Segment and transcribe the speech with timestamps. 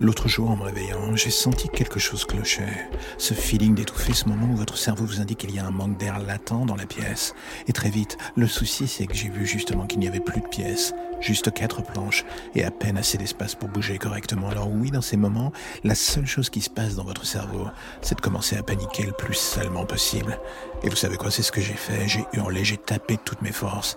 [0.00, 2.90] L'autre jour, en me réveillant, j'ai senti que quelque chose clochait.
[3.16, 5.96] Ce feeling d'étouffer, ce moment où votre cerveau vous indique qu'il y a un manque
[5.98, 7.32] d'air latent dans la pièce.
[7.68, 10.48] Et très vite, le souci, c'est que j'ai vu justement qu'il n'y avait plus de
[10.48, 12.24] pièces, juste quatre planches,
[12.56, 14.48] et à peine assez d'espace pour bouger correctement.
[14.48, 15.52] Alors oui, dans ces moments,
[15.84, 17.68] la seule chose qui se passe dans votre cerveau,
[18.02, 20.40] c'est de commencer à paniquer le plus salement possible.
[20.82, 22.08] Et vous savez quoi, c'est ce que j'ai fait.
[22.08, 23.96] J'ai hurlé, j'ai tapé toutes mes forces.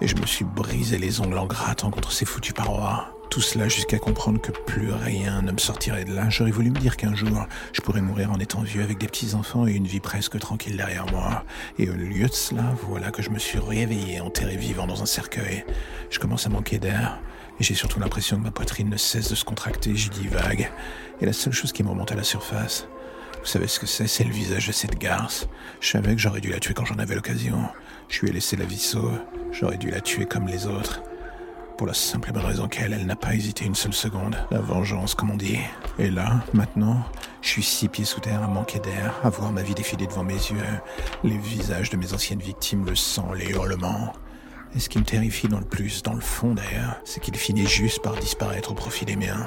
[0.00, 3.15] Et je me suis brisé les ongles en grattant contre ces foutues parois.
[3.30, 6.30] Tout cela jusqu'à comprendre que plus rien ne me sortirait de là.
[6.30, 9.66] J'aurais voulu me dire qu'un jour, je pourrais mourir en étant vieux avec des petits-enfants
[9.66, 11.44] et une vie presque tranquille derrière moi.
[11.78, 15.06] Et au lieu de cela, voilà que je me suis réveillé enterré vivant dans un
[15.06, 15.64] cercueil.
[16.08, 17.20] Je commence à manquer d'air.
[17.60, 20.70] Et j'ai surtout l'impression que ma poitrine ne cesse de se contracter, j'y dis vague.
[21.20, 22.86] Et la seule chose qui me remonte à la surface,
[23.40, 24.06] vous savez ce que c'est?
[24.06, 25.46] C'est le visage de cette garce.
[25.80, 27.58] Je savais que j'aurais dû la tuer quand j'en avais l'occasion.
[28.08, 29.18] Je lui ai laissé la vie sauve.
[29.52, 31.02] J'aurais dû la tuer comme les autres.
[31.76, 34.34] Pour la simple et bonne raison qu'elle, elle n'a pas hésité une seule seconde.
[34.50, 35.58] La vengeance, comme on dit.
[35.98, 37.04] Et là, maintenant,
[37.42, 40.24] je suis six pieds sous terre à manquer d'air, à voir ma vie défiler devant
[40.24, 40.56] mes yeux,
[41.22, 44.14] les visages de mes anciennes victimes, le sang, les hurlements.
[44.74, 47.66] Et ce qui me terrifie dans le plus, dans le fond d'ailleurs, c'est qu'il finit
[47.66, 49.46] juste par disparaître au profit des miens.